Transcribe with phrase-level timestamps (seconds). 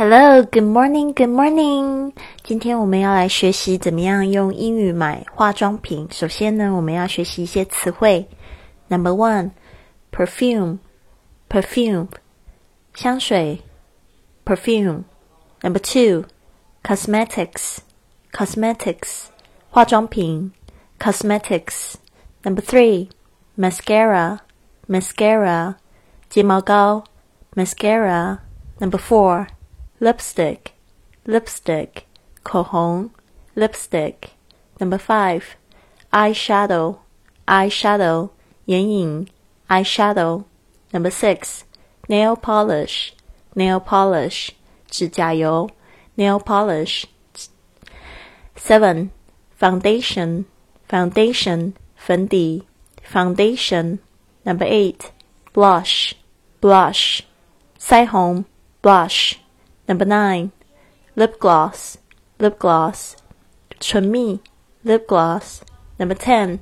[0.00, 2.12] Hello, good morning, good morning.
[2.42, 6.06] 今天我们要来学习怎么样用英语买化妆品。
[6.10, 8.28] 首先呢，我们要学习一些词汇。
[8.88, 9.52] Number one,
[10.12, 10.80] perfume,
[11.48, 12.08] perfume，
[12.92, 13.62] 香水，
[14.44, 16.28] perfume。Number two,
[16.82, 17.78] cosmetics,
[18.32, 19.28] cosmetics，
[19.70, 20.52] 化妆品，
[20.98, 23.08] cosmetics。Number three,
[23.56, 24.40] mascara,
[24.86, 25.76] mascara，
[26.28, 27.04] 睫毛膏，
[27.54, 29.46] mascara。Number four,
[30.00, 30.72] lipstick,
[31.24, 32.04] lipstick,
[32.42, 33.10] 口红，
[33.54, 34.30] lipstick.
[34.78, 35.56] Number five,
[36.10, 36.98] eyeshadow,
[37.46, 38.30] eyeshadow,
[38.66, 39.28] 眼影，
[39.68, 40.44] eyeshadow.
[40.92, 41.62] Number six,
[42.08, 43.12] nail polish,
[43.54, 44.50] nail polish,
[44.88, 45.70] 指甲油，
[46.16, 47.04] nail polish.
[48.54, 49.10] Seven,
[49.58, 50.44] foundation,
[50.88, 52.66] foundation, 粉底，
[53.02, 53.98] foundation.
[54.44, 55.10] Number eight,
[55.52, 56.12] blush,
[56.60, 57.22] blush,
[57.80, 58.44] 腮红，
[58.82, 59.34] blush.
[59.88, 60.52] Number nine,
[61.14, 61.98] lip gloss,
[62.38, 63.16] lip gloss,
[63.78, 64.40] 唇蜜，
[64.84, 65.62] lip gloss.
[65.98, 66.58] Number ten,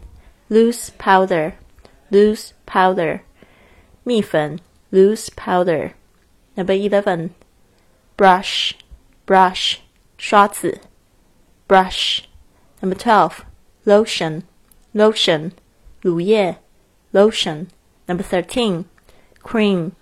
[0.48, 1.54] loose powder,
[2.10, 3.22] loose powder,
[4.04, 4.60] 蜜粉，
[4.92, 5.94] loose powder.
[6.56, 7.30] Number eleven,
[8.16, 8.74] brush,
[9.26, 9.78] brush,
[10.16, 10.80] 刷子，
[11.66, 12.22] brush.
[12.80, 13.44] Number twelve,
[13.84, 14.42] lotion,
[14.92, 15.52] lotion,
[16.02, 16.58] 乳液，
[17.12, 17.68] lotion.
[18.06, 18.84] Number thirteen,
[19.42, 19.92] cream,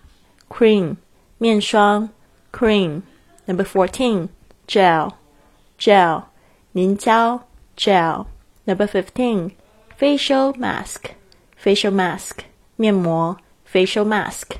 [0.48, 0.96] cream,
[1.38, 2.10] 面霜
[2.56, 3.02] ，cream.
[3.46, 4.28] Number fourteen,
[4.66, 5.16] gel,
[5.78, 6.28] gel,
[6.72, 7.44] 凝胶，
[7.76, 8.26] gel.
[8.66, 9.52] Number fifteen,
[9.98, 11.10] facial mask,
[11.62, 12.44] facial mask,
[12.76, 14.58] 面膜，facial mask.